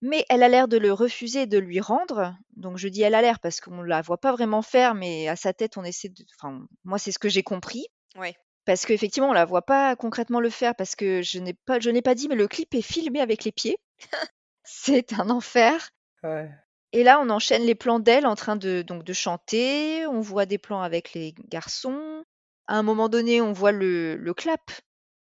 [0.00, 2.34] Mais elle a l'air de le refuser et de lui rendre.
[2.56, 5.34] Donc je dis elle a l'air parce qu'on la voit pas vraiment faire, mais à
[5.34, 6.24] sa tête, on essaie de.
[6.38, 7.86] Enfin, moi, c'est ce que j'ai compris.
[8.16, 8.36] Ouais.
[8.64, 11.90] Parce qu'effectivement, on la voit pas concrètement le faire parce que je n'ai pas, je
[11.90, 13.78] n'ai pas dit, mais le clip est filmé avec les pieds.
[14.62, 15.90] c'est un enfer.
[16.22, 16.50] Ouais.
[16.92, 20.06] Et là, on enchaîne les plans d'elle en train de, donc, de chanter.
[20.06, 22.24] On voit des plans avec les garçons.
[22.66, 24.70] À un moment donné, on voit le, le clap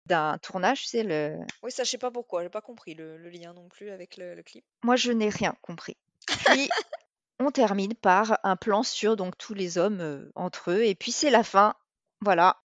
[0.06, 0.86] d'un tournage.
[0.88, 1.38] Sais, le...
[1.62, 4.16] Oui, ça, je sais pas pourquoi, j'ai pas compris le, le lien non plus avec
[4.16, 4.64] le, le clip.
[4.82, 5.96] Moi, je n'ai rien compris.
[6.26, 6.68] Puis,
[7.38, 10.84] on termine par un plan sur donc tous les hommes euh, entre eux.
[10.84, 11.74] Et puis, c'est la fin.
[12.20, 12.60] Voilà.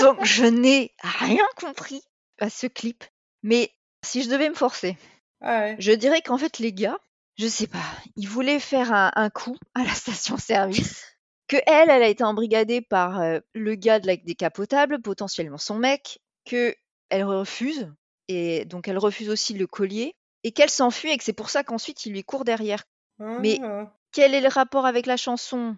[0.00, 2.02] Donc, je n'ai rien compris
[2.38, 3.04] à ce clip.
[3.42, 3.70] Mais
[4.02, 4.96] si je devais me forcer,
[5.44, 5.76] Ah ouais.
[5.78, 6.98] Je dirais qu'en fait, les gars,
[7.38, 7.84] je sais pas,
[8.16, 11.04] ils voulaient faire un, un coup à la station-service.
[11.46, 15.76] Que elle, elle a été embrigadée par euh, le gars de la décapotable, potentiellement son
[15.78, 16.74] mec, que
[17.10, 17.92] elle refuse,
[18.28, 21.62] et donc elle refuse aussi le collier, et qu'elle s'enfuit, et que c'est pour ça
[21.62, 22.84] qu'ensuite il lui court derrière.
[23.18, 23.92] Mais Ah.
[24.12, 25.76] quel est le rapport avec la chanson?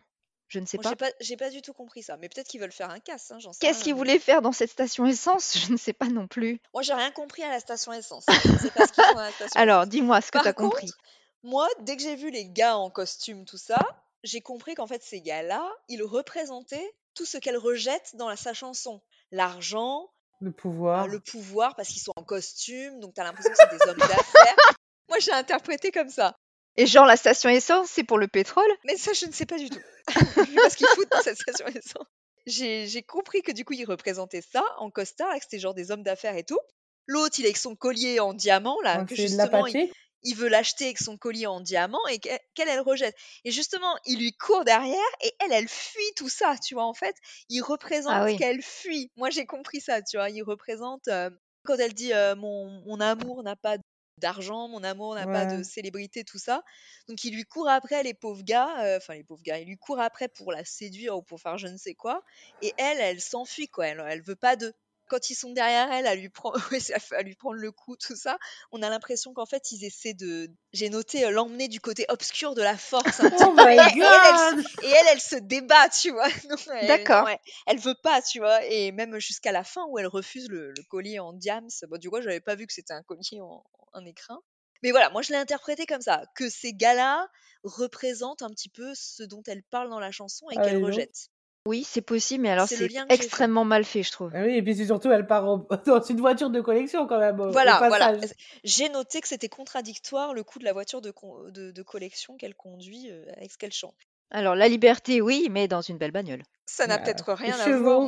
[0.49, 0.95] Je ne sais pas.
[1.21, 2.17] j'ai pas, du tout compris ça.
[2.19, 5.07] Mais peut-être qu'ils veulent faire un casse, hein, Qu'est-ce qu'ils voulaient faire dans cette station
[5.07, 5.59] essence?
[5.59, 6.61] Je ne sais pas non plus.
[6.73, 8.25] Moi, j'ai rien compris à la station essence.
[8.29, 10.53] Je sais pas ce qu'ils font à la station Alors, dis-moi ce que tu as
[10.53, 10.87] compris.
[10.87, 10.99] contre,
[11.43, 13.79] moi, dès que j'ai vu les gars en costume, tout ça,
[14.23, 18.53] j'ai compris qu'en fait, ces gars-là, ils représentaient tout ce qu'elle rejette dans la- sa
[18.55, 19.01] chanson.
[19.33, 20.09] L'argent,
[20.41, 21.09] Le euh, pouvoir.
[21.09, 24.57] le pouvoir, parce qu'ils sont en costume, donc t'as l'impression que c'est des hommes d'affaires.
[25.09, 26.37] Moi, j'ai interprété comme ça.
[26.77, 28.71] Et genre, la station essence, c'est pour le pétrole?
[28.85, 29.81] Mais ça, je ne sais pas du tout.
[30.09, 32.07] Je sais pas ce qu'ils foutent dans cette station essence.
[32.47, 35.91] J'ai j'ai compris que du coup, ils représentaient ça en costard, que c'était genre des
[35.91, 36.61] hommes d'affaires et tout.
[37.07, 40.35] L'autre, il est avec son collier en diamant, là, Donc, que c'est de justement, il,
[40.37, 43.17] veut l'acheter avec son collier en diamant et qu'elle, elle rejette.
[43.45, 46.85] Et justement, il lui court derrière et elle, elle fuit tout ça, tu vois.
[46.85, 47.17] En fait,
[47.49, 48.37] il représente Ah oui.
[48.37, 49.11] qu'elle fuit.
[49.17, 50.31] Moi, j'ai compris ça, tu vois.
[50.31, 51.31] Il représente euh,
[51.65, 53.77] quand elle dit euh, mon, mon amour n'a pas
[54.19, 55.63] d'argent, mon amour n'a pas de Ouais.
[55.63, 56.63] célébrité, tout ça.
[57.09, 59.77] Donc il lui court après les pauvres gars, euh, enfin les pauvres gars, il lui
[59.79, 62.23] court après pour la séduire ou pour faire je ne sais quoi.
[62.61, 63.87] Et elle, elle s'enfuit quoi.
[63.89, 64.73] Elle, elle veut pas de.
[65.09, 66.59] Quand ils sont derrière elle, à lui, prendre,
[67.13, 68.39] à lui prendre le coup, tout ça,
[68.73, 70.49] on a l'impression qu'en fait ils essaient de.
[70.73, 74.05] J'ai noté euh, l'emmener du côté obscur de la force un petit Oh my Et,
[74.05, 76.27] et elle, elle, se- et elle, elle se débat, tu vois.
[76.81, 77.29] D'accord.
[77.29, 78.65] elle, elle veut pas, tu vois.
[78.67, 81.69] Et même jusqu'à la fin où elle refuse le, le collier en diams.
[81.89, 83.65] Bon, du coup, j'avais pas vu que c'était un collier en,
[84.05, 84.41] écrin.
[84.83, 87.29] Mais voilà, moi je l'ai interprété comme ça, que ces gars-là
[87.65, 91.29] représentent un petit peu ce dont elle parle dans la chanson et Ah, qu'elle rejette.
[91.67, 94.31] Oui, c'est possible, mais alors C'est extrêmement mal fait, je trouve.
[94.35, 97.19] Ah oui, et puis c'est surtout, elle part au- dans une voiture de collection quand
[97.19, 98.17] même, au, au Voilà, voilà.
[98.63, 102.37] J'ai noté que c'était contradictoire le coup de la voiture de, con- de, de collection
[102.37, 103.97] qu'elle conduit euh, avec ce qu'elle chante.
[104.31, 106.43] Alors, la liberté, oui, mais dans une belle bagnole.
[106.67, 108.01] Ça n'a Bah, peut-être rien à voir.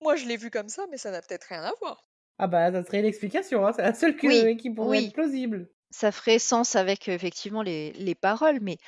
[0.00, 2.04] Moi, je l'ai vu comme ça, mais ça n'a peut-être rien à voir.
[2.42, 3.72] Ah bah, ça serait une explication, hein.
[3.76, 5.04] C'est la seule que- Oui, qui pourrait oui.
[5.06, 5.68] être plausible.
[5.90, 8.78] Ça ferait sens avec euh, effectivement les, les paroles, mais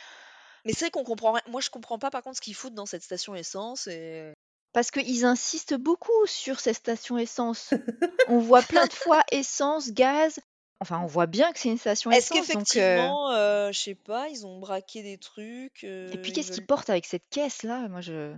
[0.64, 1.36] Mais c'est vrai qu'on comprend.
[1.48, 3.88] Moi, je comprends pas par contre ce qu'ils foutent dans cette station essence.
[3.88, 4.32] Et...
[4.72, 7.74] parce qu'ils insistent beaucoup sur ces stations essence.
[8.28, 10.38] On voit plein de fois essence, gaz.
[10.80, 12.48] Enfin, on voit bien que c'est une station Est-ce essence.
[12.48, 16.32] Donc, euh, qu'effectivement, euh, je sais pas, ils ont braqué des trucs Et euh, puis,
[16.32, 17.88] ils qu'est-ce qu'ils portent avec cette caisse-là?
[17.88, 18.34] Moi, je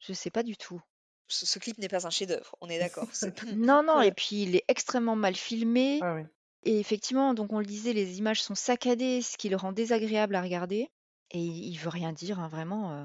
[0.00, 0.80] je sais pas du tout.
[1.28, 3.08] Ce, ce clip n'est pas un chef-d'œuvre, on est d'accord.
[3.56, 6.00] Non, non, et puis il est extrêmement mal filmé.
[6.02, 6.22] Ah oui.
[6.64, 10.34] Et effectivement, donc on le disait, les images sont saccadées, ce qui le rend désagréable
[10.34, 10.88] à regarder.
[11.30, 12.92] Et il il veut rien dire, hein, vraiment.
[12.92, 13.04] euh.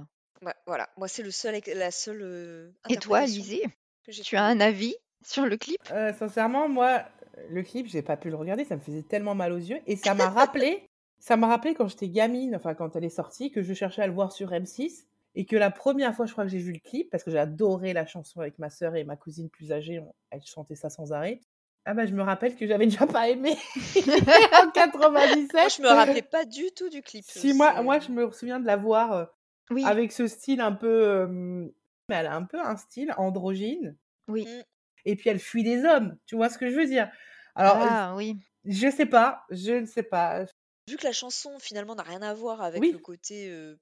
[0.65, 3.63] Voilà, moi c'est le seul, la seule euh, Et toi, interprétation Alizé,
[4.05, 4.63] que j'ai tu as trouvée.
[4.63, 5.77] un avis sur le clip?
[5.91, 7.03] Euh, sincèrement, moi,
[7.49, 9.79] le clip, j'ai pas pu le regarder, ça me faisait tellement mal aux yeux.
[9.85, 10.83] Et ça m'a rappelé,
[11.19, 14.07] ça m'a rappelé quand j'étais gamine, enfin quand elle est sortie, que je cherchais à
[14.07, 15.03] le voir sur M6.
[15.35, 17.93] Et que la première fois, je crois que j'ai vu le clip, parce que j'adorais
[17.93, 21.13] la chanson avec ma sœur et ma cousine plus âgée, on- elle chantait ça sans
[21.13, 21.39] arrêt.
[21.85, 23.55] Ah bah je me rappelle que j'avais déjà pas aimé
[24.61, 25.53] en 97.
[25.53, 27.25] Moi je me rappelais pas du tout du clip.
[27.27, 29.25] Si moi, moi je me souviens de la voir euh,
[29.71, 33.95] Oui, avec ce style un peu, euh, mais elle a un peu un style androgyne.
[34.27, 34.45] oui.
[34.45, 34.61] Mm.
[35.05, 37.09] Et puis elle fuit des hommes, tu vois ce que je veux dire?
[37.55, 38.37] Alors Ah oui.
[38.65, 40.45] je sais pas, je ne sais pas.
[40.87, 42.91] Vu que la chanson finalement n'a rien à voir avec Oui.
[42.91, 43.75] le côté, euh,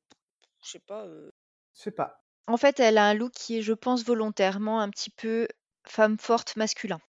[0.64, 1.30] je sais pas, euh,
[1.74, 2.24] Je sais pas.
[2.48, 5.48] En fait, elle a un look qui est, je pense, volontairement un petit peu
[5.88, 7.00] femme forte masculin.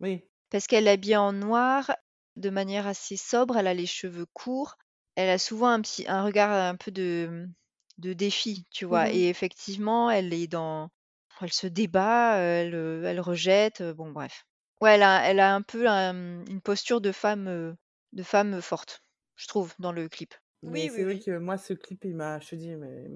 [0.00, 0.28] Oui.
[0.50, 1.94] Parce qu'elle est habillée en noir
[2.36, 4.76] de manière assez sobre, elle a les cheveux courts,
[5.16, 7.46] elle a souvent un petit un regard un peu de,
[7.98, 9.10] de défi, tu vois?
[9.10, 9.12] Mhm.
[9.12, 10.88] Et effectivement, elle est dans.
[11.40, 14.46] Elle se débat, elle, euh, elle rejette, euh, bon bref.
[14.80, 17.74] Ouais, elle a, elle a un peu un- une posture de femme, euh,
[18.12, 19.02] de femme forte,
[19.36, 20.34] je trouve, dans le clip.
[20.64, 21.24] Oui, oui, c'est vrai oui.
[21.24, 23.06] que moi, ce clip, il m'a, je te dis, mais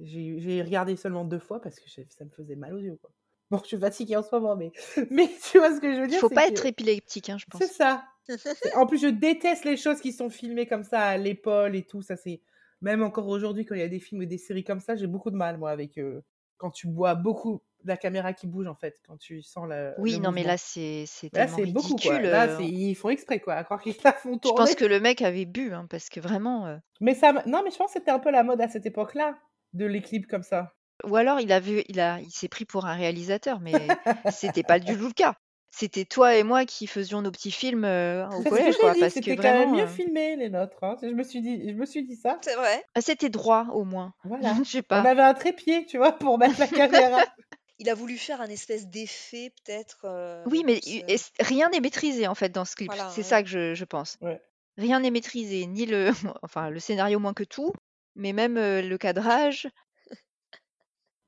[0.00, 2.96] j'ai regardé seulement deux fois parce que ça me faisait mal aux yeux.
[3.00, 3.10] Quoi.
[3.50, 4.72] Bon, je suis fatiguée en ce moment, mais,
[5.10, 7.28] mais tu vois ce que je veux Il dire faut c'est pas que- être épileptique,
[7.28, 7.62] hein, je pense.
[7.62, 8.04] C'est ça.
[8.74, 12.02] En plus, je déteste les choses qui sont filmées comme ça à l'épaule et tout.
[12.02, 12.40] Ça, c'est
[12.80, 15.06] même encore aujourd'hui quand il y a des films ou des séries comme ça, j'ai
[15.06, 16.22] beaucoup de mal moi avec euh,
[16.56, 19.92] quand tu vois beaucoup la caméra qui bouge en fait, quand tu sens la.
[19.98, 22.18] Oui, le non, mais là, c'est Là, c'est beaucoup quoi.
[22.20, 24.56] Là, euh, ils font exprès quoi, à croire qu'ils la font Je tourner.
[24.56, 26.66] pense que le mec avait bu, hein, parce que vraiment.
[26.66, 28.86] euh, Mais ça, non, mais je pense que c'était un peu la mode à cette
[28.86, 29.36] époque-là
[29.72, 30.72] de les clips comme ça.
[31.04, 33.72] Ou alors il a vu, il a, il s'est pris pour un réalisateur, mais
[34.30, 35.34] c'était pas du tout le cas.
[35.76, 39.00] C'était toi et moi qui faisions nos petits films euh, au collège, quoi, dit.
[39.00, 40.78] parce que C'était quand même vraiment, mieux euh, filmé les nôtres.
[40.84, 40.94] hein.
[41.02, 42.38] Je me suis dit, je me suis dit ça.
[42.42, 42.84] C'est vrai.
[42.94, 44.14] ah, c'était droit au moins.
[44.22, 44.54] Voilà.
[44.64, 45.00] Je sais On pas.
[45.00, 47.18] avait un trépied, tu vois, pour mettre la caméra.
[47.78, 50.02] Il a voulu faire un espèce d'effet peut-être.
[50.04, 51.04] euh, Oui, mais i-
[51.40, 52.92] rien n'est maîtrisé en fait dans ce clip.
[52.92, 53.26] Voilà, C'est ouais.
[53.26, 54.16] ça que je, je pense.
[54.20, 54.40] Ouais.
[54.76, 56.10] Rien n'est maîtrisé, ni le,
[56.42, 57.72] enfin le scénario moins que tout,
[58.14, 59.68] mais même euh, le cadrage.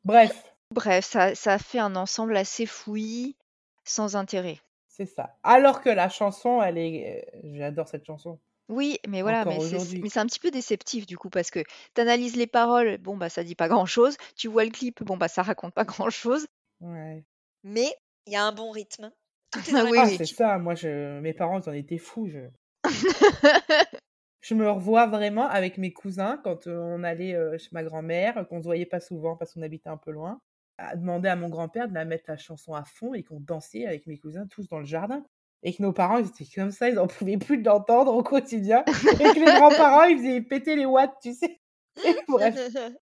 [0.04, 3.36] Bref, Bref, ça, ça fait un ensemble assez fouillis,
[3.84, 4.60] sans intérêt.
[4.88, 5.36] c'est ça.
[5.44, 8.38] Alors que la chanson, elle est, euh, j'adore cette chanson.
[8.68, 10.00] Oui, mais voilà, Encore mais c'est aujourd'hui.
[10.02, 11.60] mais c'est un petit peu déceptif du coup parce que
[11.94, 15.16] tu analyses les paroles, bon bah ça dit pas grand-chose, tu vois le clip, bon
[15.16, 16.46] bah ça raconte pas grand-chose.
[16.80, 17.24] Ouais.
[17.64, 17.92] Mais
[18.26, 19.12] il y a un bon rythme.
[19.52, 20.16] Tout est dans Ah la oui, Ah, oui.
[20.16, 20.58] c'est ça.
[20.58, 22.28] Moi, je, mes parents, ils en étaient fous.
[22.28, 22.40] Je,
[24.40, 28.46] je me revois vraiment avec mes cousins quand euh, on allait euh, chez ma grand-mère,
[28.48, 30.40] qu'on se voyait pas souvent parce qu'on habitait un peu loin,
[30.78, 33.86] à demander à mon grand-père de la mettre la chanson à fond et qu'on dansait
[33.86, 35.24] avec mes cousins tous dans le jardin.
[35.68, 38.22] Et que nos parents, ils étaient comme ça, ils en pouvaient plus de l'entendre au
[38.22, 38.84] quotidien.
[38.86, 41.60] Et que les grands-parents, ils faisaient péter les watts, tu sais.
[42.06, 42.56] Et bref.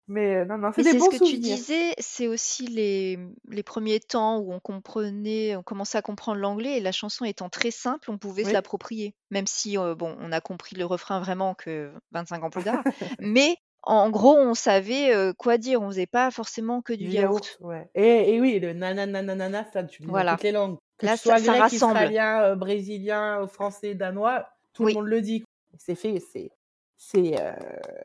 [0.06, 3.98] Mais euh, non, non, c'est des ce que tu disais, c'est aussi les, les premiers
[3.98, 8.12] temps où on comprenait, on commençait à comprendre l'anglais et la chanson étant très simple,
[8.12, 8.52] on pouvait se Oui.
[8.52, 9.16] l'approprier.
[9.32, 12.84] Même si, euh, bon, on a compris le refrain vraiment que 25 ans plus tard.
[13.18, 17.58] Mais en gros, on savait euh, quoi dire, on faisait pas forcément que du yaourt.
[17.58, 17.90] yaourt, ouais.
[17.96, 20.34] Et, et oui, le nanananana, ça, tu le dis Voilà.
[20.34, 20.78] toutes les langues.
[20.98, 21.92] Que Là, ça, ça grec, rassemble.
[21.98, 24.92] israélien, euh, brésilien, euh, français, danois, tout Oui.
[24.94, 25.44] le monde le dit.
[25.78, 26.50] C'est fait, c'est,
[26.96, 27.52] c'est euh,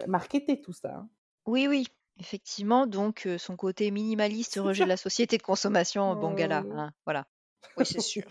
[0.08, 0.90] marketé tout ça.
[0.96, 1.10] hein.
[1.46, 1.88] Oui, oui,
[2.20, 2.88] effectivement.
[2.88, 6.72] Donc, euh, son côté minimaliste, rejet de la société de consommation, bon gala, Oh.
[6.76, 7.26] hein, voilà.
[7.78, 8.24] Oui, c'est sûr.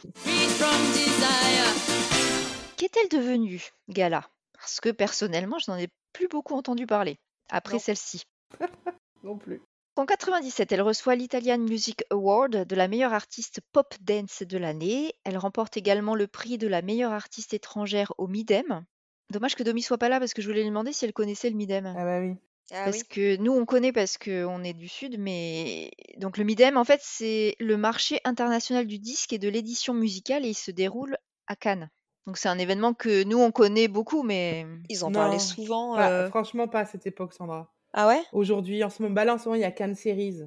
[2.76, 4.28] Qu'est-elle devenue, Gala?
[4.54, 7.18] Parce que personnellement, je n'en ai plus beaucoup entendu parler
[7.48, 8.22] après celle-ci.
[9.22, 9.60] Non plus.
[10.00, 15.12] En 97, elle reçoit l'Italian Music Award de la meilleure artiste pop dance de l'année.
[15.24, 18.86] Elle remporte également le prix de la meilleure artiste étrangère au Midem.
[19.30, 21.50] Dommage que Domi soit pas là parce que je voulais lui demander si elle connaissait
[21.50, 21.84] le Midem.
[21.98, 22.34] Ah bah oui.
[22.72, 23.08] Ah Parce oui.
[23.10, 27.00] que nous, on connaît parce qu'on est du Sud, mais donc le Midem, en fait,
[27.02, 31.56] c'est le marché international du disque et de l'édition musicale et il se déroule à
[31.56, 31.90] Cannes.
[32.26, 35.94] Donc c'est un événement que nous, on connaît beaucoup, mais Ils en parlaient Non, souvent.
[35.96, 37.70] pas- euh, franchement pas à cette époque, Sandra.
[37.92, 38.22] Ah ouais?
[38.32, 40.42] Aujourd'hui, en ce moment, bah là, en ce moment, il y a Cannes Series.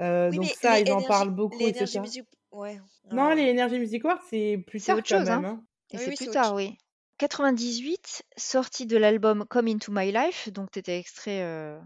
[0.00, 2.00] Euh, Oui, donc ça, ils en parlent beaucoup, les Energy etc.
[2.00, 2.24] Music...
[2.50, 2.80] Ouais.
[3.10, 5.44] Non, les Energy Music Awards, c'est plus C'est tard autre quand chose, même.
[5.44, 5.60] hein.
[5.62, 5.64] hein.
[5.92, 6.76] Et Oui, c'est oui, plus tard, oui.
[7.18, 11.78] 98, sortie de l'album Come Into My Life, donc t'étais extrait euh,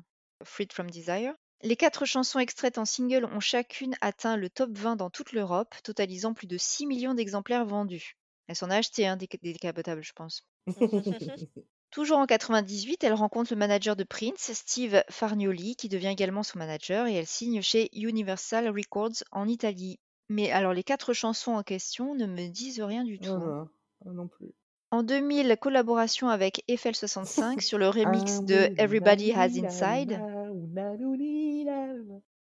[0.45, 1.33] Freed From Desire.
[1.63, 5.75] Les quatre chansons extraites en single ont chacune atteint le top 20 dans toute l'Europe,
[5.85, 8.17] totalisant plus de 6 millions d'exemplaires vendus.
[8.49, 10.43] Elle s'en a acheté hein, des, des décapotables, je pense.
[11.93, 16.59] Toujours en 98, elle rencontre le manager de Prince, Steve Farnioli, qui devient également son
[16.59, 20.01] manager, et elle signe chez Universal Records en Italie.
[20.31, 23.37] Mais alors les quatre chansons en question ne me disent rien du tout.
[23.37, 23.69] Non,
[24.07, 24.55] non plus.
[24.91, 30.19] En 2000, collaboration avec Eiffel65 sur le remix de Everybody Has Inside.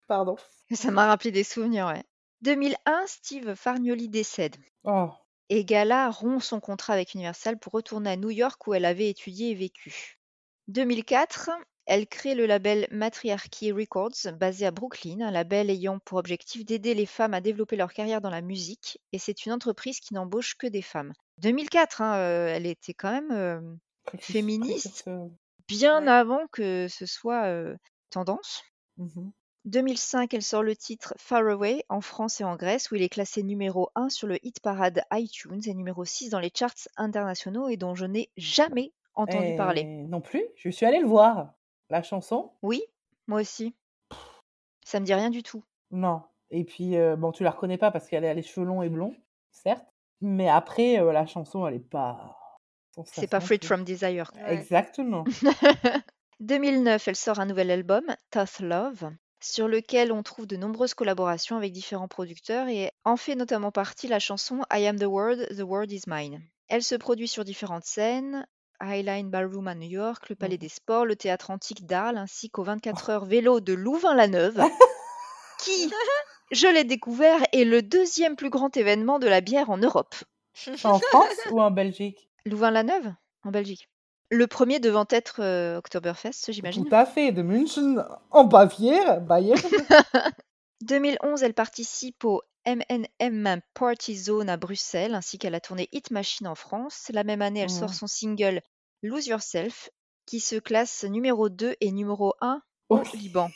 [0.07, 0.37] Pardon.
[0.71, 2.03] Ça m'a rappelé des souvenirs, ouais.
[2.41, 4.55] 2001, Steve Farnioli décède.
[4.83, 5.09] Oh,
[5.49, 9.09] Et Gala rompt son contrat avec Universal pour retourner à New York où elle avait
[9.09, 10.17] étudié et vécu.
[10.67, 11.51] 2004,
[11.85, 16.95] elle crée le label Matriarchy Records basé à Brooklyn, un label ayant pour objectif d'aider
[16.95, 18.99] les femmes à développer leur carrière dans la musique.
[19.11, 21.13] Et c'est une entreprise qui n'embauche que des femmes.
[21.39, 23.61] 2004, hein, euh, elle était quand même euh,
[24.05, 25.05] précurseur- Féministe.
[25.67, 26.09] bien Ouais.
[26.11, 27.75] avant que ce soit euh,
[28.09, 28.63] tendance.
[28.97, 29.31] Mhm.
[29.65, 33.09] 2005, elle sort le titre Far Away en France et en Grèce, où il est
[33.09, 37.67] classé numéro 1 sur le hit parade iTunes et numéro 6 dans les charts internationaux
[37.67, 39.81] et dont je n'ai jamais entendu parler.
[39.85, 40.43] Eh, Non plus.
[40.55, 41.53] Je suis allée le voir.
[41.89, 42.81] La chanson, Oui,
[43.27, 43.75] moi aussi.
[44.85, 45.63] Ça me dit rien du tout.
[45.91, 46.21] non.
[46.51, 48.89] Et puis, euh, bon, tu la reconnais pas parce qu'elle a les cheveux longs et
[48.89, 49.15] blonds,
[49.51, 49.85] certes.
[50.21, 52.37] Mais après, euh, la chanson, elle est pas.
[53.05, 54.31] C'est pas Freed from Desire.
[54.35, 54.53] Ouais.
[54.53, 55.23] Exactement.
[56.39, 59.09] 2009, elle sort un nouvel album, Tough Love,
[59.45, 64.07] sur lequel on trouve de nombreuses collaborations avec différents producteurs et en fait notamment partie
[64.07, 66.41] la chanson I Am the World, The World Is Mine.
[66.67, 68.47] Elle se produit sur différentes scènes,
[68.81, 70.59] Highline Ballroom à New York, le Palais Mhm.
[70.61, 74.61] des Sports, le Théâtre Antique d'Arles, ainsi qu'au 24 heures vélo de Louvain-la-Neuve,
[75.59, 75.91] qui,
[76.51, 80.15] je l'ai découvert, est le deuxième plus grand événement de la bière en Europe.
[80.83, 82.29] En France ou en Belgique?
[82.45, 83.89] Louvain-la-Neuve, en Belgique.
[84.29, 86.85] Le premier devant être euh, Oktoberfest, j'imagine.
[86.85, 87.31] Tout à fait.
[87.31, 89.59] De München en Bavière, Bayern.
[90.81, 96.47] 2011, elle participe au M&M Party Zone à Bruxelles, ainsi qu'à la tournée Hit Machine
[96.47, 97.09] en France.
[97.13, 97.95] La même année, elle sort Mhm.
[97.95, 98.61] son single
[99.03, 99.89] Lose Yourself,
[100.25, 103.01] qui se classe numéro 2 et numéro 1 au.
[103.13, 103.49] Liban,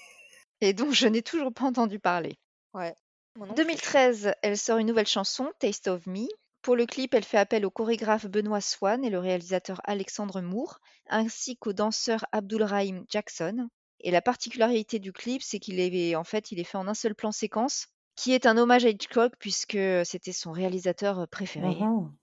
[0.62, 2.38] et dont je n'ai toujours pas entendu parler.
[2.73, 2.93] Ouais.
[3.36, 3.63] Moi non plus.
[3.63, 6.27] 2013, elle sort une nouvelle chanson, Taste of Me.
[6.62, 10.80] Pour le clip, elle fait appel au chorégraphe Benoît Swan et le réalisateur Alexandre Moore,
[11.08, 13.69] ainsi qu'au danseur Abdulrahim Jackson.
[14.02, 16.93] Et la particularité du clip, c'est qu'il est en fait, il est fait en un
[16.93, 21.78] seul plan séquence, qui est un hommage à Hitchcock puisque c'était son réalisateur préféré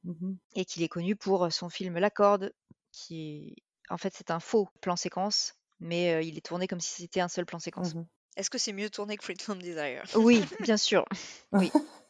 [0.04, 0.36] mhm.
[0.54, 2.52] et qu'il est connu pour son film La Corde,
[2.92, 3.56] qui
[3.88, 7.20] en fait c'est un faux plan séquence, mais euh, il est tourné comme si c'était
[7.20, 7.94] un seul plan séquence.
[7.94, 8.06] Mhm.
[8.36, 10.04] Est-ce que c'est mieux tourné que Freed from Desire?
[10.14, 11.06] Oui, bien sûr.
[11.52, 11.70] Oui.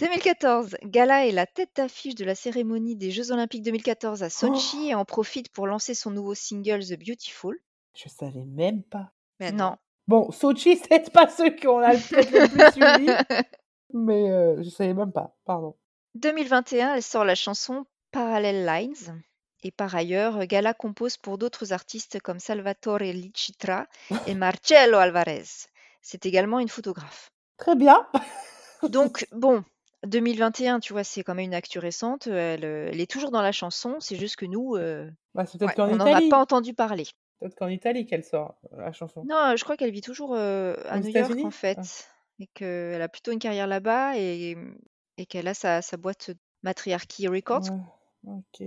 [0.00, 4.88] 2014, Gala est la tête d'affiche de la cérémonie des Jeux Olympiques 2014 à Sochi
[4.88, 7.56] et en profite pour lancer son nouveau single The Beautiful.
[7.94, 9.12] Je savais même pas.
[9.38, 9.76] Mais non.
[10.08, 13.12] Bon, Sochi, c'est pas ceux qu'on a peut-être le plus suivi,
[13.92, 15.36] mais euh, je savais même pas.
[15.44, 15.76] Pardon.
[16.16, 19.22] 2021, elle sort la chanson Parallel Lines.
[19.62, 23.86] Et par ailleurs, Gala compose pour d'autres artistes comme Salvatore Licitra
[24.26, 25.44] et Marcello Alvarez.
[26.02, 27.30] C'est également une photographe.
[27.56, 28.06] Très bien.
[28.82, 29.64] Donc, bon,
[30.06, 32.26] 2021, tu vois, c'est quand même une actu récente.
[32.26, 33.96] Elle, euh, elle est toujours dans la chanson.
[34.00, 36.28] C'est juste que nous, euh, Bah, c'est peut-être Ouais, qu'en on n'en a Italie.
[36.28, 37.06] pas entendu parler.
[37.40, 39.24] Peut-être qu'en Italie qu'elle sort, la chanson.
[39.28, 41.44] Non, je crois qu'elle vit toujours euh, à Aux New York États-Unis?
[41.46, 42.40] en fait, Ah.
[42.40, 44.56] et qu'elle a plutôt une carrière là-bas et,
[45.18, 46.30] et qu'elle a sa, sa boîte
[46.62, 47.70] Matriarchy Records.
[48.24, 48.66] Ouais, Ok.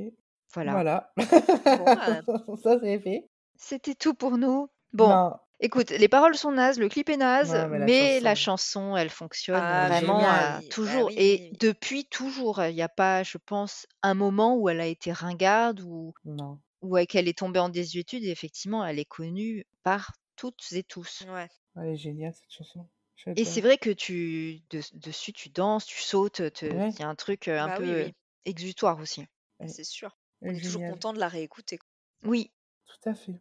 [0.54, 0.71] Voilà.
[0.71, 1.12] Voilà.
[1.17, 1.23] bah.
[2.63, 3.28] Ça, c'est fait.
[3.56, 4.69] C'était tout pour nous.
[4.93, 5.34] Bon, Non.
[5.60, 8.82] Écoute, les paroles sont nazes, le clip est naze, Ouais, mais mais, la la chanson-
[8.91, 10.54] chanson, elle fonctionne Ah, vraiment génial.
[10.56, 11.06] euh, oui, bah toujours.
[11.08, 11.58] oui, et oui, oui.
[11.60, 15.82] depuis toujours, il n'y a pas, je pense, un moment où elle a été ringarde
[15.82, 16.60] ou, Non.
[16.82, 18.24] ou qu'elle est tombée en désuétude.
[18.24, 21.24] Et effectivement, elle est connue par toutes et tous.
[21.30, 21.48] Ouais.
[21.76, 22.88] Elle est géniale, cette chanson.
[23.36, 26.89] Et c'est vrai que tu de- dessus, tu danses, tu sautes, te- il Ouais.
[27.00, 28.13] y a un truc euh, un Bah peu oui, oui.
[28.46, 29.22] exutoire aussi.
[29.60, 29.67] Ouais.
[29.67, 30.15] C'est sûr.
[30.43, 30.93] Elle On est est toujours géniale.
[30.93, 31.80] content de la réécouter.
[31.80, 31.89] quoi.
[32.30, 32.52] Oui,
[32.86, 33.34] Tout à fait.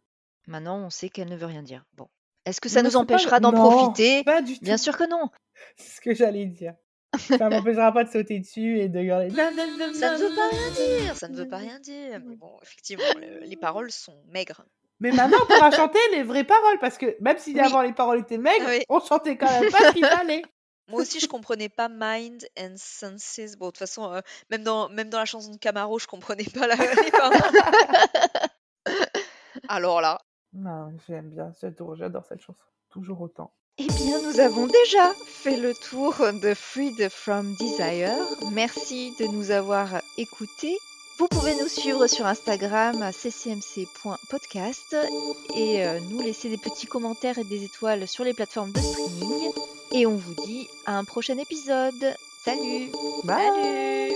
[0.47, 1.83] Maintenant on sait qu'elle ne veut rien dire.
[1.93, 2.07] Bon.
[2.45, 4.23] Est-ce que ça Non, nous pas- empêchera d'en non, profiter?
[4.23, 4.63] Pas du tout.
[4.63, 5.29] Bien sûr que non.
[5.77, 6.73] C'est ce que j'allais dire.
[7.17, 9.29] Ça m'empêchera pas de sauter dessus et de hurler.
[9.31, 11.15] Ça ne veut pas rien dire.
[11.15, 12.21] Ça ne veut pas rien dire.
[12.25, 14.63] Mais bon, effectivement, le- les paroles sont maigres.
[14.99, 17.59] Mais maintenant, on pourra chanter les vraies paroles parce que même si Oui.
[17.59, 18.81] avant les paroles étaient maigres, Oui.
[18.89, 20.41] on chantait quand même pas ce qu'il fallait.
[20.89, 23.55] Moi aussi, je comprenais pas Mind and Senses.
[23.57, 26.45] Bon, de toute façon, euh, même, dans, même dans la chanson de Camaro, je comprenais
[26.45, 27.37] pas la, les paroles.
[29.67, 30.17] Alors là,
[30.57, 32.63] Non, j'aime bien, j'adore, j'adore cette chanson.
[32.89, 33.51] Toujours autant.
[33.77, 38.17] Eh bien, nous avons déjà fait le tour de Freed from Desire.
[38.51, 40.75] Merci de nous avoir écoutés.
[41.19, 44.95] Vous pouvez nous suivre sur Instagram à ccmc.podcast
[45.55, 49.51] et euh, nous laisser des petits commentaires et des étoiles sur les plateformes de streaming.
[49.91, 52.15] Et on vous dit à un prochain épisode.
[52.43, 52.91] Salut
[53.23, 53.45] Bye.
[53.45, 54.15] salut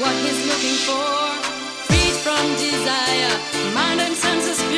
[0.00, 1.12] what he's looking for.
[1.86, 3.34] Freed from desire,
[3.74, 4.69] mind and senses